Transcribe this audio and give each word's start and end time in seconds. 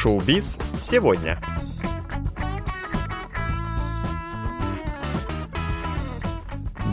Шоу-биз 0.00 0.56
сегодня. 0.80 1.40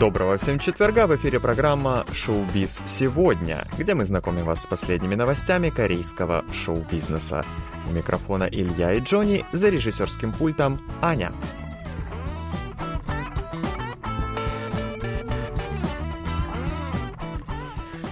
Доброго 0.00 0.38
всем 0.38 0.58
четверга! 0.58 1.06
В 1.06 1.14
эфире 1.14 1.38
программа 1.38 2.04
«Шоу-биз 2.12 2.82
сегодня», 2.84 3.64
где 3.78 3.94
мы 3.94 4.04
знакомим 4.06 4.46
вас 4.46 4.64
с 4.64 4.66
последними 4.66 5.14
новостями 5.14 5.70
корейского 5.70 6.44
шоу-бизнеса. 6.52 7.46
У 7.88 7.92
микрофона 7.92 8.48
Илья 8.50 8.94
и 8.94 8.98
Джонни, 8.98 9.44
за 9.52 9.68
режиссерским 9.68 10.32
пультом 10.32 10.80
Аня. 11.00 11.30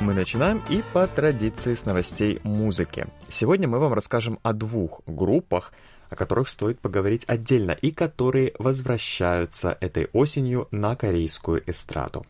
Мы 0.05 0.13
начинаем 0.13 0.63
и 0.69 0.83
по 0.93 1.07
традиции 1.07 1.75
с 1.75 1.87
новостей 1.87 2.39
музыки. 2.45 3.07
Сегодня 3.31 3.69
мы 3.69 3.79
вам 3.79 3.95
расскажем 3.95 4.39
о 4.43 4.53
двух 4.53 5.01
группах, 5.07 5.73
о 6.11 6.15
которых 6.15 6.51
стоит 6.51 6.79
поговорить 6.79 7.25
отдельно 7.27 7.71
и 7.71 7.91
которые 7.91 8.53
возвращаются 8.59 9.79
этой 9.81 10.11
осенью 10.13 10.69
на 10.71 10.95
корейскую 10.95 11.63
эстраду. 11.67 12.27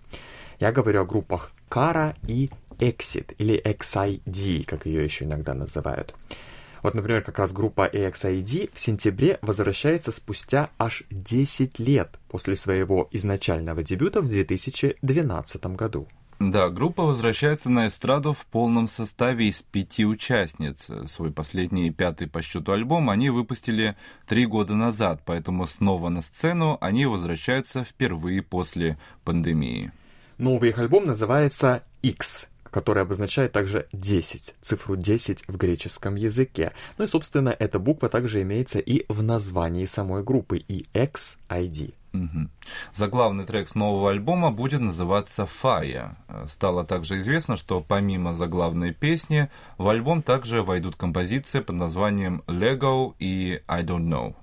Я 0.61 0.71
говорю 0.71 1.03
о 1.03 1.05
группах 1.05 1.51
Кара 1.69 2.15
и 2.29 2.49
Exit, 2.79 3.35
или 3.39 3.61
XID, 3.61 4.65
как 4.67 4.87
ее 4.87 5.03
еще 5.03 5.25
иногда 5.25 5.53
называют. 5.53 6.15
Вот, 6.81 6.95
например, 6.95 7.23
как 7.23 7.41
раз 7.41 7.51
группа 7.51 7.89
EXID 7.89 8.71
в 8.73 8.79
сентябре 8.79 9.41
возвращается 9.43 10.13
спустя 10.13 10.71
аж 10.79 11.03
10 11.11 11.81
лет 11.81 12.21
после 12.29 12.55
своего 12.55 13.09
изначального 13.11 13.83
дебюта 13.83 14.21
в 14.21 14.29
2012 14.29 15.67
году. 15.75 16.07
Да, 16.41 16.69
группа 16.69 17.05
возвращается 17.05 17.71
на 17.71 17.89
эстраду 17.89 18.33
в 18.33 18.45
полном 18.47 18.87
составе 18.87 19.49
из 19.49 19.63
пяти 19.63 20.05
участниц. 20.05 20.91
Свой 21.07 21.33
последний 21.33 21.91
пятый 21.91 22.29
по 22.29 22.43
счету 22.43 22.73
альбом 22.73 23.09
они 23.09 23.31
выпустили 23.31 23.97
три 24.27 24.45
года 24.47 24.75
назад, 24.75 25.23
поэтому 25.25 25.67
снова 25.67 26.09
на 26.09 26.23
сцену 26.23 26.77
они 26.81 27.07
возвращаются 27.07 27.85
впервые 27.85 28.43
после 28.43 28.99
пандемии. 29.25 29.93
Новый 30.39 30.71
их 30.71 30.79
альбом 30.79 31.07
называется 31.07 31.85
X, 32.03 32.49
который 32.65 33.05
обозначает 33.05 33.53
также 33.53 33.87
10, 33.93 34.57
цифру 34.61 34.97
10 34.97 35.47
в 35.47 35.57
греческом 35.57 36.17
языке. 36.17 36.73
Ну 36.99 37.05
и, 37.05 37.09
собственно, 37.09 37.55
эта 37.57 37.79
буква 37.79 38.09
также 38.09 38.43
имеется 38.43 38.81
и 38.81 39.05
в 39.09 39.23
названии 39.23 39.85
самой 39.85 40.25
группы, 40.25 40.59
и 40.59 40.87
XID. 40.93 41.95
Угу. 42.15 42.49
Заглавный 42.95 43.45
трек 43.45 43.69
с 43.69 43.75
нового 43.75 44.11
альбома 44.11 44.53
будет 44.53 44.81
называться 44.81 45.47
«Фая». 45.47 46.17
Стало 46.47 46.85
также 46.85 47.21
известно, 47.21 47.57
что 47.57 47.85
помимо 47.87 48.35
заглавной 48.35 48.95
песни 48.95 49.51
в 49.79 49.89
альбом 49.89 50.23
также 50.23 50.63
войдут 50.63 50.95
композиции 50.95 51.59
под 51.59 51.75
названием 51.75 52.45
«Lego» 52.47 53.15
и 53.19 53.61
«I 53.67 53.83
Don't 53.83 54.09
Know». 54.09 54.35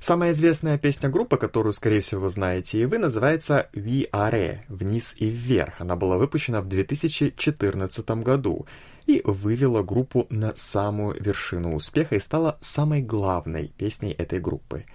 Самая 0.00 0.32
известная 0.32 0.78
песня 0.78 1.10
группы, 1.10 1.36
которую, 1.36 1.74
скорее 1.74 2.00
всего, 2.00 2.28
знаете 2.28 2.80
и 2.80 2.86
вы, 2.86 2.98
называется 2.98 3.68
«We 3.74 4.10
Are»— 4.10 4.60
«Вниз 4.68 5.14
и 5.18 5.26
вверх». 5.26 5.80
Она 5.80 5.96
была 5.96 6.16
выпущена 6.16 6.62
в 6.62 6.66
2014 6.66 8.10
году 8.22 8.66
и 9.06 9.20
вывела 9.22 9.82
группу 9.82 10.26
на 10.30 10.56
самую 10.56 11.22
вершину 11.22 11.74
успеха 11.74 12.16
и 12.16 12.20
стала 12.20 12.58
самой 12.62 13.02
главной 13.02 13.68
песней 13.68 14.12
этой 14.12 14.40
группы— 14.40 14.86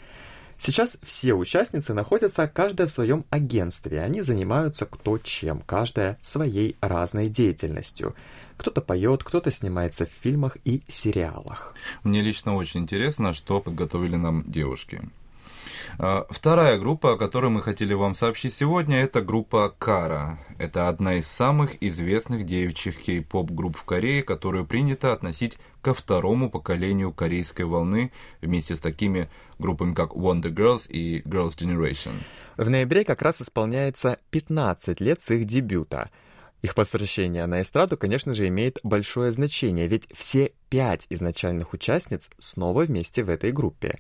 Сейчас 0.60 0.98
все 1.04 1.34
участницы 1.34 1.94
находятся 1.94 2.48
каждая 2.48 2.88
в 2.88 2.92
своем 2.92 3.26
агентстве. 3.30 4.02
Они 4.02 4.22
занимаются 4.22 4.86
кто 4.86 5.18
чем, 5.18 5.62
каждая 5.62 6.18
своей 6.22 6.76
разной 6.82 7.28
деятельностью. 7.28 8.16
Кто-то 8.58 8.82
поет, 8.82 9.24
кто-то 9.24 9.52
снимается 9.52 10.08
в 10.08 10.24
фильмах 10.24 10.58
и 10.66 10.82
сериалах. 10.88 11.76
Мне 12.04 12.22
лично 12.22 12.56
очень 12.56 12.82
интересно, 12.82 13.34
что 13.34 13.62
подготовили 13.62 14.16
нам 14.16 14.44
девушки. 14.48 15.02
А, 16.00 16.26
вторая 16.30 16.78
группа, 16.78 17.14
о 17.14 17.18
которой 17.18 17.52
мы 17.52 17.62
хотели 17.62 17.94
вам 17.94 18.16
сообщить 18.16 18.54
сегодня, 18.54 18.98
это 18.98 19.22
группа 19.22 19.74
Кара. 19.78 20.40
Это 20.58 20.90
одна 20.90 21.16
из 21.16 21.28
самых 21.28 21.82
известных 21.82 22.46
девичьих 22.46 22.98
кей-поп 22.98 23.52
групп 23.52 23.78
в 23.78 23.84
Корее, 23.84 24.24
которую 24.24 24.66
принято 24.66 25.14
относить 25.14 25.58
ко 25.88 25.94
второму 25.94 26.50
поколению 26.50 27.14
корейской 27.14 27.62
волны 27.62 28.12
вместе 28.42 28.76
с 28.76 28.82
такими 28.82 29.30
группами, 29.58 29.94
как 29.94 30.12
Wonder 30.12 30.54
Girls 30.54 30.86
и 30.90 31.22
Girls' 31.22 31.56
Generation. 31.58 32.12
В 32.58 32.70
ноябре 32.70 33.06
как 33.06 33.22
раз 33.22 33.42
исполняется 33.42 34.20
15 34.32 35.00
лет 35.00 35.24
с 35.24 35.32
их 35.32 35.46
дебюта. 35.46 36.10
Их 36.62 36.76
возвращение 36.76 37.46
на 37.46 37.62
эстраду, 37.62 37.96
конечно 37.96 38.34
же, 38.34 38.50
имеет 38.50 38.82
большое 38.84 39.32
значение, 39.32 39.88
ведь 39.88 40.10
все 40.14 40.52
пять 40.68 41.08
изначальных 41.10 41.72
участниц 41.72 42.32
снова 42.38 42.84
вместе 42.84 43.24
в 43.24 43.30
этой 43.30 43.54
группе. 43.54 43.98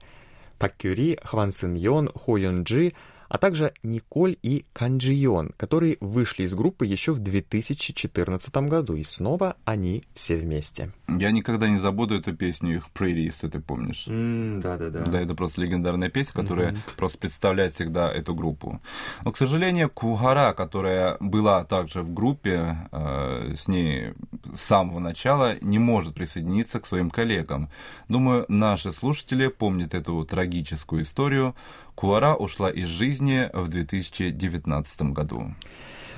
Пак 0.59 0.75
Кюри, 0.75 1.17
Хван 1.23 1.53
Сын 1.53 1.73
Йон, 1.73 2.11
Хо 2.13 2.35
Юн 2.35 2.63
Джи— 2.63 2.91
а 3.29 3.37
также 3.37 3.73
Николь 3.83 4.37
и 4.41 4.65
Канджион, 4.73 5.53
которые 5.57 5.97
вышли 5.99 6.43
из 6.43 6.53
группы 6.53 6.85
еще 6.85 7.13
в 7.13 7.19
2014 7.19 8.55
году, 8.57 8.95
и 8.95 9.03
снова 9.03 9.57
они 9.65 10.03
все 10.13 10.37
вместе. 10.37 10.91
Я 11.07 11.31
никогда 11.31 11.67
не 11.69 11.77
забуду 11.77 12.15
эту 12.15 12.35
песню 12.35 12.75
их 12.75 12.89
Pretty, 12.93 13.19
если 13.19 13.47
ты 13.47 13.59
помнишь. 13.59 14.05
Да-да-да. 14.05 14.99
Mm, 14.99 15.09
да, 15.09 15.21
это 15.21 15.35
просто 15.35 15.61
легендарная 15.61 16.09
песня, 16.09 16.33
которая 16.33 16.71
mm-hmm. 16.71 16.95
просто 16.97 17.17
представляет 17.17 17.73
всегда 17.73 18.11
эту 18.11 18.35
группу. 18.35 18.81
Но, 19.23 19.31
к 19.31 19.37
сожалению, 19.37 19.89
Кухара, 19.89 20.53
которая 20.53 21.17
была 21.19 21.63
также 21.63 22.01
в 22.01 22.13
группе, 22.13 22.89
э, 22.91 23.53
с 23.55 23.67
ней 23.67 24.13
с 24.57 24.61
самого 24.61 24.99
начала, 24.99 25.57
не 25.61 25.79
может 25.79 26.15
присоединиться 26.15 26.79
к 26.79 26.85
своим 26.85 27.09
коллегам. 27.09 27.69
Думаю, 28.09 28.45
наши 28.47 28.91
слушатели 28.91 29.47
помнят 29.47 29.93
эту 29.93 30.25
трагическую 30.25 31.03
историю, 31.03 31.55
Куара 31.95 32.35
ушла 32.35 32.69
из 32.69 32.87
жизни 32.89 33.49
в 33.53 33.69
2019 33.69 35.01
году. 35.13 35.55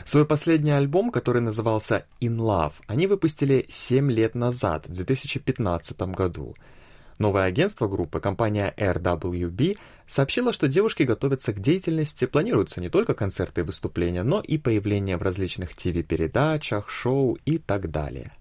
Свой 0.04 0.26
последний 0.26 0.72
альбом, 0.72 1.12
который 1.12 1.42
назывался 1.42 2.06
In 2.20 2.38
Love, 2.38 2.74
они 2.88 3.08
выпустили 3.08 3.66
7 3.70 4.12
лет 4.12 4.36
назад, 4.36 4.88
в 4.88 4.94
2015 4.94 6.02
году. 6.02 6.56
Новое 7.20 7.44
агентство 7.44 7.88
группы, 7.88 8.22
компания 8.22 8.74
RWB, 8.78 9.78
сообщило, 10.08 10.54
что 10.54 10.70
девушки 10.70 11.04
готовятся 11.04 11.52
к 11.52 11.60
деятельности, 11.60 12.26
планируются 12.26 12.80
не 12.80 12.90
только 12.90 13.14
концерты 13.14 13.62
и 13.62 13.66
выступления, 13.66 14.24
но 14.24 14.40
и 14.40 14.58
появление 14.58 15.18
в 15.18 15.22
различных 15.22 15.76
ТВ-передачах, 15.76 16.90
шоу 16.90 17.38
и 17.46 17.58
так 17.58 17.92
далее. 17.92 18.32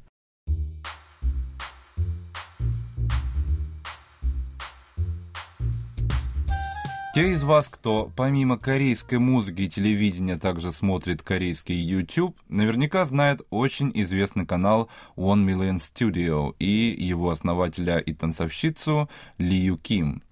Те 7.18 7.32
из 7.32 7.42
вас, 7.42 7.68
кто 7.68 8.12
помимо 8.14 8.56
корейской 8.56 9.18
музыки 9.18 9.62
и 9.62 9.68
телевидения 9.68 10.38
также 10.38 10.70
смотрит 10.70 11.20
корейский 11.20 11.74
YouTube, 11.74 12.36
наверняка 12.48 13.04
знают 13.04 13.42
очень 13.50 13.90
известный 13.92 14.46
канал 14.46 14.88
One 15.16 15.44
Million 15.44 15.78
Studio 15.78 16.54
и 16.60 16.94
его 16.96 17.30
основателя 17.30 17.98
и 17.98 18.12
танцовщицу 18.12 19.10
Ли 19.36 19.56
Ю 19.56 19.78
Ким. 19.78 20.22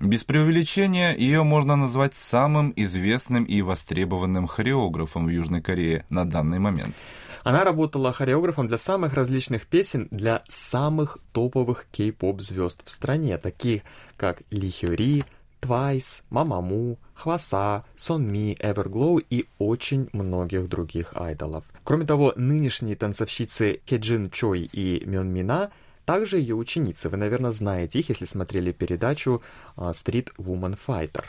Без 0.00 0.24
преувеличения 0.24 1.14
ее 1.14 1.44
можно 1.44 1.76
назвать 1.76 2.16
самым 2.16 2.72
известным 2.74 3.44
и 3.44 3.62
востребованным 3.62 4.48
хореографом 4.48 5.26
в 5.26 5.28
Южной 5.28 5.62
Корее 5.62 6.06
на 6.08 6.24
данный 6.24 6.58
момент. 6.58 6.96
Она 7.44 7.62
работала 7.62 8.12
хореографом 8.12 8.66
для 8.66 8.78
самых 8.78 9.14
различных 9.14 9.68
песен 9.68 10.08
для 10.10 10.42
самых 10.48 11.18
топовых 11.32 11.86
кей-поп 11.92 12.40
звезд 12.40 12.80
в 12.84 12.90
стране, 12.90 13.38
таких 13.38 13.82
как 14.16 14.42
Ли 14.50 14.72
Хюри, 14.72 15.22
Twice, 15.62 16.22
Мамаму, 16.28 16.98
Хваса, 17.14 17.84
Сонми, 17.96 18.56
Everglow 18.60 19.24
и 19.30 19.46
очень 19.58 20.08
многих 20.12 20.68
других 20.68 21.12
айдолов. 21.14 21.64
Кроме 21.84 22.04
того, 22.04 22.32
нынешние 22.36 22.96
танцовщицы 22.96 23.80
Кеджин 23.86 24.28
Чой 24.30 24.68
и 24.72 25.04
Мён 25.06 25.28
Мина 25.28 25.70
также 26.04 26.38
ее 26.38 26.56
ученицы. 26.56 27.08
Вы, 27.08 27.16
наверное, 27.16 27.52
знаете 27.52 28.00
их, 28.00 28.08
если 28.08 28.24
смотрели 28.24 28.72
передачу 28.72 29.40
а, 29.76 29.92
Street 29.92 30.30
Woman 30.36 30.76
Fighter. 30.84 31.24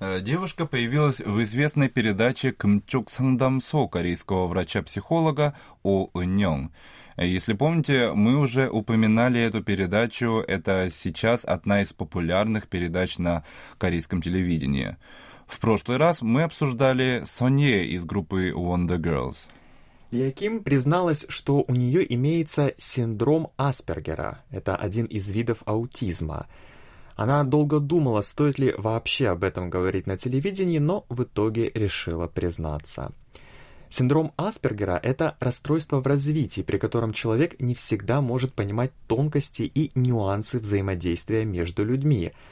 Э, 0.00 0.20
девушка 0.20 0.66
появилась 0.66 1.20
в 1.20 1.42
известной 1.42 1.88
передаче 1.88 2.52
Кмчук 2.52 3.10
Сангдамсо 3.10 3.86
корейского 3.86 4.48
врача-психолога 4.48 5.54
О 5.82 6.10
Иньонг. 6.14 6.72
Если 7.20 7.52
помните, 7.52 8.12
мы 8.12 8.36
уже 8.36 8.70
упоминали 8.70 9.40
эту 9.40 9.60
передачу. 9.60 10.44
Это 10.46 10.88
сейчас 10.88 11.44
одна 11.44 11.82
из 11.82 11.92
популярных 11.92 12.68
передач 12.68 13.18
на 13.18 13.42
корейском 13.76 14.22
телевидении. 14.22 14.96
В 15.48 15.58
прошлый 15.58 15.96
раз 15.96 16.22
мы 16.22 16.44
обсуждали 16.44 17.22
Сонье 17.24 17.84
из 17.86 18.04
группы 18.04 18.50
Wonder 18.50 18.98
Girls. 18.98 19.48
Яким 20.12 20.62
призналась, 20.62 21.26
что 21.28 21.64
у 21.66 21.74
нее 21.74 22.14
имеется 22.14 22.74
синдром 22.78 23.50
Аспергера. 23.56 24.44
Это 24.50 24.76
один 24.76 25.06
из 25.06 25.28
видов 25.28 25.58
аутизма. 25.64 26.46
Она 27.16 27.42
долго 27.42 27.80
думала, 27.80 28.20
стоит 28.20 28.60
ли 28.60 28.72
вообще 28.78 29.30
об 29.30 29.42
этом 29.42 29.70
говорить 29.70 30.06
на 30.06 30.16
телевидении, 30.16 30.78
но 30.78 31.04
в 31.08 31.24
итоге 31.24 31.68
решила 31.74 32.28
признаться. 32.28 33.12
Синдром 33.90 34.32
Аспергера– 34.36 35.00
это 35.02 35.36
расстройство 35.40 36.00
в 36.00 36.06
развитии, 36.06 36.62
при 36.62 36.78
котором 36.78 37.12
человек 37.12 37.58
не 37.60 37.74
всегда 37.74 38.20
может 38.20 38.52
понимать 38.52 38.92
тонкости 39.06 39.62
и 39.62 39.90
нюансы 39.94 40.58
взаимодействия 40.58 41.44
между 41.44 41.84
людьми– 41.84 42.32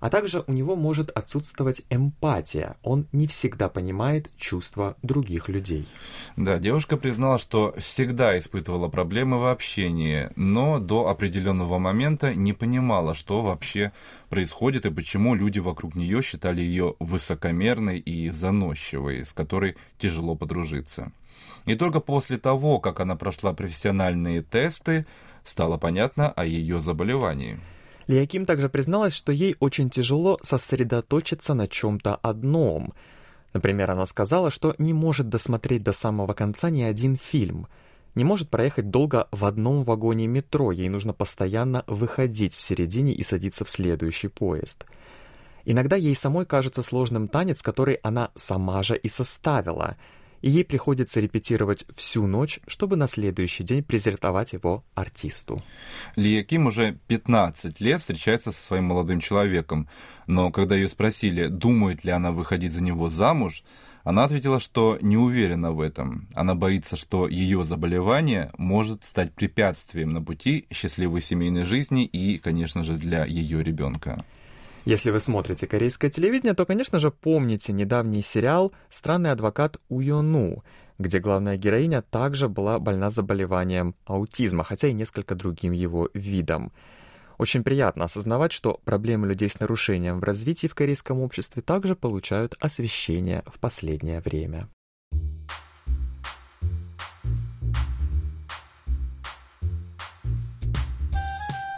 а 0.00 0.10
также 0.10 0.44
у 0.46 0.52
него 0.52 0.76
может 0.76 1.10
отсутствовать 1.10 1.82
эмпатия. 1.90 2.76
Он 2.82 3.06
не 3.12 3.26
всегда 3.26 3.68
понимает 3.68 4.30
чувства 4.36 4.96
других 5.02 5.48
людей. 5.48 5.86
Да, 6.36 6.58
девушка 6.58 6.96
признала, 6.96 7.38
что 7.38 7.74
всегда 7.78 8.38
испытывала 8.38 8.88
проблемы 8.88 9.38
в 9.38 9.46
общении, 9.46 10.30
но 10.36 10.78
до 10.78 11.08
определенного 11.08 11.78
момента 11.78 12.34
не 12.34 12.52
понимала, 12.52 13.14
что 13.14 13.40
вообще 13.40 13.92
происходит 14.28 14.86
и 14.86 14.90
почему 14.90 15.34
люди 15.34 15.58
вокруг 15.58 15.94
нее 15.94 16.22
считали 16.22 16.60
ее 16.60 16.94
высокомерной 16.98 17.98
и 17.98 18.28
заносчивой, 18.28 19.24
с 19.24 19.32
которой 19.32 19.76
тяжело 19.98 20.34
подружиться. 20.34 21.12
И 21.64 21.74
только 21.74 22.00
после 22.00 22.38
того, 22.38 22.78
как 22.80 23.00
она 23.00 23.16
прошла 23.16 23.52
профессиональные 23.52 24.42
тесты, 24.42 25.06
стало 25.44 25.78
понятно 25.78 26.30
о 26.30 26.44
ее 26.44 26.80
заболевании. 26.80 27.58
Лиаким 28.06 28.46
также 28.46 28.68
призналась, 28.68 29.14
что 29.14 29.32
ей 29.32 29.56
очень 29.58 29.90
тяжело 29.90 30.38
сосредоточиться 30.42 31.54
на 31.54 31.66
чем-то 31.66 32.14
одном. 32.16 32.94
Например, 33.52 33.90
она 33.90 34.06
сказала, 34.06 34.50
что 34.50 34.74
не 34.78 34.92
может 34.92 35.28
досмотреть 35.28 35.82
до 35.82 35.92
самого 35.92 36.32
конца 36.32 36.70
ни 36.70 36.82
один 36.82 37.16
фильм, 37.16 37.66
не 38.14 38.24
может 38.24 38.48
проехать 38.48 38.90
долго 38.90 39.28
в 39.30 39.44
одном 39.44 39.84
вагоне 39.84 40.26
метро, 40.26 40.72
ей 40.72 40.88
нужно 40.88 41.12
постоянно 41.12 41.84
выходить 41.86 42.54
в 42.54 42.60
середине 42.60 43.12
и 43.12 43.22
садиться 43.22 43.64
в 43.64 43.68
следующий 43.68 44.28
поезд. 44.28 44.86
Иногда 45.64 45.96
ей 45.96 46.14
самой 46.14 46.46
кажется 46.46 46.82
сложным 46.82 47.28
танец, 47.28 47.60
который 47.60 47.94
она 48.02 48.30
сама 48.36 48.82
же 48.82 48.96
и 48.96 49.08
составила— 49.08 49.96
и 50.46 50.48
ей 50.48 50.64
приходится 50.64 51.18
репетировать 51.18 51.84
всю 51.96 52.28
ночь, 52.28 52.60
чтобы 52.68 52.94
на 52.94 53.08
следующий 53.08 53.64
день 53.64 53.82
презентовать 53.82 54.52
его 54.52 54.84
артисту. 54.94 55.60
Лия 56.14 56.44
Ким 56.44 56.68
уже 56.68 57.00
15 57.08 57.80
лет 57.80 58.00
встречается 58.00 58.52
со 58.52 58.62
своим 58.64 58.84
молодым 58.84 59.18
человеком, 59.18 59.88
но 60.28 60.52
когда 60.52 60.76
ее 60.76 60.88
спросили, 60.88 61.48
думает 61.48 62.04
ли 62.04 62.12
она 62.12 62.30
выходить 62.30 62.72
за 62.72 62.80
него 62.80 63.08
замуж, 63.08 63.64
она 64.04 64.22
ответила, 64.22 64.60
что 64.60 65.00
не 65.02 65.16
уверена 65.16 65.72
в 65.72 65.80
этом. 65.80 66.28
Она 66.32 66.54
боится, 66.54 66.94
что 66.96 67.26
ее 67.26 67.64
заболевание 67.64 68.52
может 68.56 69.02
стать 69.02 69.34
препятствием 69.34 70.12
на 70.12 70.22
пути 70.22 70.68
счастливой 70.72 71.22
семейной 71.22 71.64
жизни 71.64 72.04
и, 72.04 72.38
конечно 72.38 72.84
же, 72.84 72.92
для 72.98 73.24
ее 73.24 73.64
ребенка. 73.64 74.24
Если 74.86 75.10
вы 75.10 75.18
смотрите 75.18 75.66
корейское 75.66 76.12
телевидение, 76.12 76.54
то, 76.54 76.64
конечно 76.64 77.00
же, 77.00 77.10
помните 77.10 77.72
недавний 77.72 78.22
сериал 78.22 78.72
«Странный 78.88 79.32
адвокат 79.32 79.78
Уйону», 79.88 80.62
где 80.96 81.18
главная 81.18 81.56
героиня 81.56 82.02
также 82.02 82.48
была 82.48 82.78
больна 82.78 83.10
заболеванием 83.10 83.96
аутизма, 84.04 84.62
хотя 84.62 84.86
и 84.86 84.92
несколько 84.92 85.34
другим 85.34 85.72
его 85.72 86.08
видом. 86.14 86.72
Очень 87.36 87.64
приятно 87.64 88.04
осознавать, 88.04 88.52
что 88.52 88.80
проблемы 88.84 89.26
людей 89.26 89.48
с 89.48 89.58
нарушением 89.58 90.20
в 90.20 90.22
развитии 90.22 90.68
в 90.68 90.76
корейском 90.76 91.18
обществе 91.18 91.62
также 91.62 91.96
получают 91.96 92.54
освещение 92.60 93.42
в 93.46 93.58
последнее 93.58 94.20
время. 94.20 94.68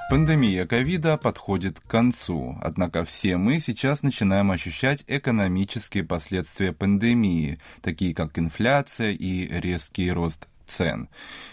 Пандемия 0.09 0.67
ковида 0.67 1.19
подходит 1.19 1.81
к 1.81 1.87
концу, 1.87 2.57
однако 2.63 3.05
все 3.05 3.37
мы 3.37 3.61
сейчас 3.61 4.03
начинаем 4.03 4.51
ощущать 4.51 5.05
экономические 5.07 6.03
последствия 6.03 6.73
пандемии, 6.73 7.61
такие 7.83 8.15
как 8.15 8.39
инфляция 8.39 9.11
и 9.11 9.61
резкий 9.61 10.11
рост 10.11 10.49
цен. 10.65 11.11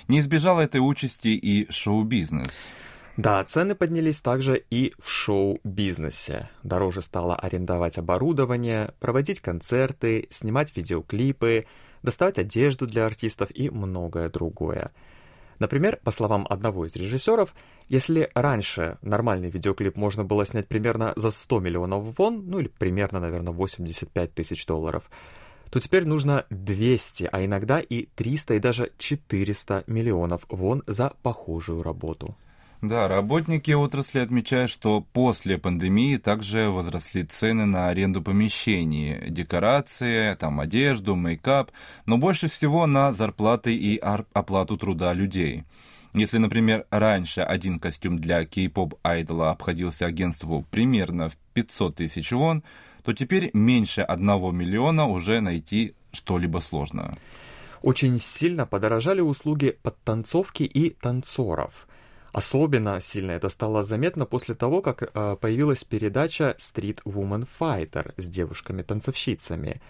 Не 0.08 0.20
избежал 0.20 0.62
этой 0.62 0.78
участи 0.78 1.36
и 1.36 1.70
шоу-бизнес. 1.70 2.70
Да, 3.18 3.44
цены 3.44 3.76
поднялись 3.76 4.22
также 4.22 4.64
и 4.70 4.94
в 5.00 5.10
шоу-бизнесе. 5.10 6.48
Дороже 6.64 7.02
стало 7.02 7.36
арендовать 7.36 7.98
оборудование, 7.98 8.94
проводить 9.02 9.42
концерты, 9.42 10.30
снимать 10.32 10.74
видеоклипы, 10.78 11.66
доставать 12.04 12.40
одежду 12.40 12.88
для 12.88 13.06
артистов 13.06 13.50
и 13.54 13.70
многое 13.70 14.30
другое. 14.30 14.92
Например, 15.60 16.00
по 16.04 16.12
словам 16.12 16.46
одного 16.50 16.86
из 16.86 16.96
режиссеров, 16.96 17.54
если 17.88 18.30
раньше 18.34 18.98
нормальный 19.02 19.50
видеоклип 19.50 19.96
можно 19.96 20.24
было 20.26 20.46
снять 20.46 20.68
примерно 20.68 21.14
за 21.16 21.32
100 21.32 21.60
миллионов 21.60 22.18
вон, 22.18 22.46
ну 22.48 22.60
или 22.60 22.68
примерно, 22.68 23.20
наверное, 23.20 23.54
85 23.54 24.34
тысяч 24.34 24.66
долларов, 24.66 25.10
то 25.70 25.80
теперь 25.80 26.06
нужно 26.06 26.46
200, 26.50 27.30
а 27.32 27.44
иногда 27.44 27.80
и 27.80 28.08
300 28.16 28.56
и 28.56 28.60
даже 28.60 28.92
400 28.98 29.84
миллионов 29.88 30.46
вон 30.50 30.84
за 30.88 31.14
похожую 31.22 31.84
работу. 31.84 32.36
Да, 32.82 33.08
работники 33.08 33.72
отрасли 33.72 34.20
отмечают, 34.20 34.70
что 34.70 35.02
после 35.02 35.58
пандемии 35.58 36.18
также 36.18 36.70
возросли 36.70 37.24
цены 37.24 37.66
на 37.66 37.88
аренду 37.88 38.22
помещений, 38.22 39.30
декорации, 39.30 40.36
там 40.36 40.60
одежду, 40.60 41.16
мейкап, 41.16 41.72
но 42.06 42.18
больше 42.18 42.48
всего 42.48 42.86
на 42.86 43.14
зарплаты 43.14 43.76
и 43.76 43.98
оплату 43.98 44.78
труда 44.78 45.14
людей. 45.14 45.64
Если, 46.14 46.38
например, 46.38 46.86
раньше 46.92 47.42
один 47.42 47.80
костюм 47.80 48.20
для 48.20 48.46
кей-поп 48.46 48.96
айдола 49.04 49.52
обходился 49.52 50.06
агентству 50.06 50.66
примерно 50.70 51.30
в 51.30 51.38
500 51.54 51.96
тысяч 51.96 52.32
вон, 52.32 52.64
то 53.04 53.14
теперь 53.14 53.50
меньше 53.54 54.02
одного 54.02 54.52
миллиона 54.52 55.08
уже 55.08 55.42
найти 55.42 55.94
что-либо 56.12 56.60
сложно. 56.60 57.18
Очень 57.82 58.20
сильно 58.20 58.66
подорожали 58.66 59.22
услуги 59.22 59.78
подтанцовки 59.82 60.64
и 60.64 60.90
танцоров– 60.90 61.88
Особенно 62.36 63.00
сильно 63.00 63.32
это 63.32 63.48
стало 63.48 63.82
заметно 63.82 64.26
после 64.26 64.56
того, 64.56 64.82
как 64.82 65.04
э, 65.04 65.38
появилась 65.40 65.86
передача 65.86 66.58
Street 66.60 67.02
Woman 67.06 67.48
Fighter 67.60 68.14
с 68.18 68.28
девушками-танцовщицами. 68.28 69.82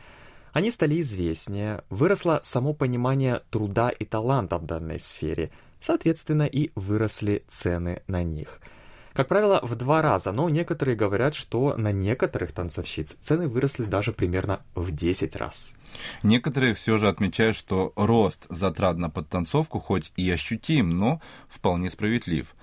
Они 0.53 0.69
стали 0.69 1.01
известнее, 1.01 1.83
выросло 1.89 2.39
само 2.43 2.75
понимание 2.75 3.41
труда 3.49 3.89
и 3.89 4.05
таланта 4.05 4.59
в 4.59 4.65
данной 4.67 4.99
сфере, 4.99 5.49
соответственно 5.81 6.43
и 6.43 6.69
выросли 6.75 7.43
цены 7.49 8.03
на 8.05 8.21
них– 8.21 8.61
как 9.15 9.29
правило, 9.29 9.61
в 9.63 9.75
два 9.75 10.01
раза, 10.01 10.33
но 10.33 10.49
некоторые 10.49 10.97
говорят, 10.97 11.35
что 11.35 11.77
на 11.77 11.93
некоторых 11.93 12.51
танцовщиц 12.51 13.15
цены 13.21 13.47
выросли 13.47 13.85
даже 13.85 14.11
примерно 14.11 14.61
в 14.75 14.91
10 14.91 15.37
раз. 15.37 15.77
Некоторые 16.21 16.73
все 16.73 16.97
же 16.97 17.07
отмечают, 17.07 17.55
что 17.55 17.93
рост 17.95 18.45
затрат 18.49 18.97
на 18.97 19.09
подтанцовку 19.09 19.79
хоть 19.79 20.11
и 20.17 20.29
ощутим, 20.29 20.89
но 20.89 21.21
вполне 21.47 21.89
справедлив. 21.89 22.53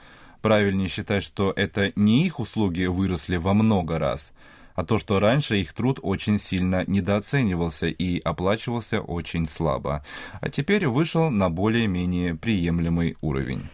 Правильнее 0.42 0.90
считать, 0.90 1.22
что 1.22 1.54
это 1.56 1.92
не 1.96 2.26
их 2.26 2.38
услуги 2.38 2.84
выросли 2.84 3.36
во 3.36 3.54
много 3.54 3.98
раз, 3.98 4.34
а 4.74 4.84
то, 4.84 4.98
что 4.98 5.20
раньше 5.20 5.56
их 5.56 5.72
труд 5.72 6.00
очень 6.02 6.38
сильно 6.38 6.84
недооценивался 6.86 7.86
и 7.86 8.20
оплачивался 8.20 9.00
очень 9.00 9.46
слабо, 9.46 10.04
а 10.42 10.50
теперь 10.50 10.86
вышел 10.86 11.30
на 11.30 11.48
более-менее 11.48 12.34
приемлемый 12.34 13.16
уровень. 13.22 13.70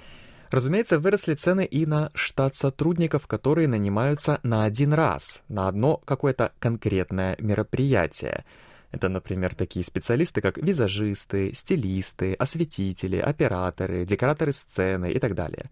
Разумеется, 0.51 0.99
выросли 0.99 1.35
цены 1.35 1.65
и 1.65 1.85
на 1.85 2.11
штат 2.15 2.55
сотрудников, 2.57 3.27
которые 3.27 3.69
нанимаются 3.69 4.41
на 4.43 4.65
один 4.65 4.95
раз, 4.95 5.43
на 5.49 5.69
одно 5.69 5.99
какое-то 6.05 6.53
конкретное 6.59 7.37
мероприятие. 7.39 8.45
Это, 8.91 9.11
например, 9.11 9.55
такие 9.55 9.85
специалисты, 9.85 10.41
как 10.41 10.57
визажисты, 10.57 11.53
стилисты, 11.55 12.33
осветители, 12.33 13.19
операторы, 13.19 14.07
декораторы 14.07 14.53
сцены 14.55 15.13
и 15.13 15.19
так 15.19 15.35
далее. 15.35 15.71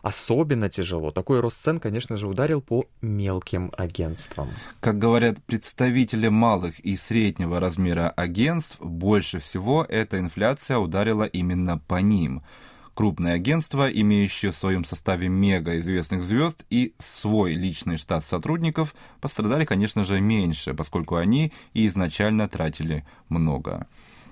Особенно 0.00 0.70
тяжело 0.70 1.10
такой 1.10 1.40
рост 1.40 1.60
цен, 1.62 1.80
конечно 1.80 2.16
же, 2.16 2.28
ударил 2.28 2.62
по 2.62 2.86
мелким 3.02 3.72
агентствам. 3.76 4.48
Как 4.80 4.98
говорят 4.98 5.42
представители 5.44 6.28
малых 6.28 6.78
и 6.78 6.96
среднего 6.96 7.60
размера 7.60 8.08
агентств, 8.10 8.80
больше 8.80 9.40
всего 9.40 9.84
эта 9.86 10.18
инфляция 10.18 10.78
ударила 10.78 11.24
именно 11.24 11.76
по 11.76 11.96
ним– 11.96 12.42
Крупные 12.96 13.34
агентства, 13.34 13.90
имеющие 13.90 14.52
в 14.52 14.56
своем 14.56 14.86
составе 14.86 15.28
мега 15.28 15.78
известных 15.80 16.22
звезд 16.22 16.64
и 16.70 16.94
свой 16.98 17.52
личный 17.52 17.98
штат 17.98 18.24
сотрудников, 18.24 18.94
пострадали, 19.20 19.66
конечно 19.66 20.02
же, 20.02 20.18
меньше, 20.18 20.72
поскольку 20.72 21.16
они 21.16 21.52
и 21.74 21.86
изначально 21.88 22.48
тратили 22.48 23.04
много. 23.28 23.86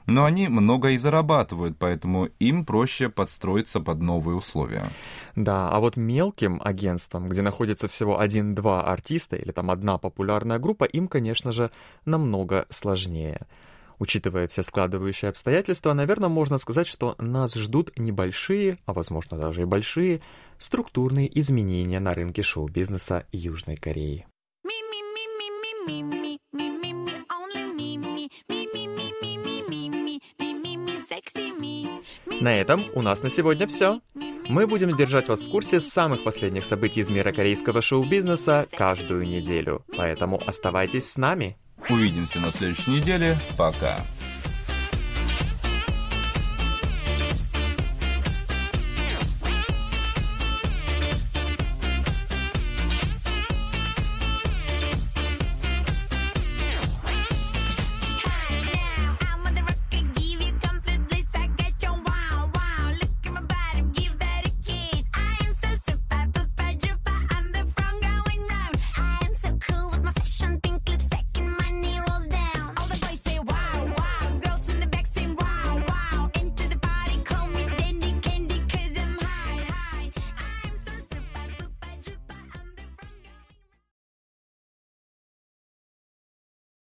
Но 0.06 0.24
они 0.24 0.48
много 0.48 0.92
и 0.92 0.96
зарабатывают, 0.96 1.76
поэтому 1.78 2.30
им 2.38 2.64
проще 2.64 3.10
подстроиться 3.10 3.80
под 3.80 4.00
новые 4.00 4.36
условия. 4.36 4.84
Да, 5.36 5.68
а 5.68 5.78
вот 5.78 5.98
мелким 5.98 6.58
агентствам, 6.64 7.28
где 7.28 7.42
находится 7.42 7.86
всего 7.86 8.18
один-два 8.18 8.82
артиста 8.90 9.36
или 9.36 9.52
там 9.52 9.70
одна 9.70 9.98
популярная 9.98 10.58
группа, 10.58 10.84
им, 10.84 11.08
конечно 11.08 11.52
же, 11.52 11.70
намного 12.06 12.64
сложнее. 12.70 13.46
Учитывая 13.98 14.48
все 14.48 14.62
складывающие 14.62 15.28
обстоятельства, 15.28 15.92
наверное, 15.92 16.28
можно 16.28 16.58
сказать, 16.58 16.86
что 16.86 17.14
нас 17.18 17.54
ждут 17.54 17.92
небольшие, 17.96 18.78
а 18.86 18.92
возможно 18.92 19.38
даже 19.38 19.62
и 19.62 19.66
большие, 19.66 20.20
структурные 20.58 21.38
изменения 21.40 22.00
на 22.00 22.14
рынке 22.14 22.42
шоу-бизнеса 22.42 23.26
Южной 23.32 23.76
Кореи. 23.76 24.26
На 32.40 32.54
этом 32.60 32.84
у 32.94 33.00
нас 33.00 33.22
на 33.22 33.30
сегодня 33.30 33.66
все. 33.66 34.00
Мы 34.48 34.66
будем 34.66 34.94
держать 34.94 35.28
вас 35.28 35.42
в 35.42 35.50
курсе 35.50 35.80
самых 35.80 36.24
последних 36.24 36.64
событий 36.64 37.00
из 37.00 37.08
мира 37.08 37.32
корейского 37.32 37.80
шоу-бизнеса 37.80 38.66
каждую 38.76 39.26
неделю. 39.26 39.84
Поэтому 39.96 40.38
оставайтесь 40.44 41.10
с 41.10 41.16
нами. 41.16 41.56
Увидимся 41.88 42.40
на 42.40 42.50
следующей 42.50 42.92
неделе. 42.92 43.36
Пока. 43.56 43.96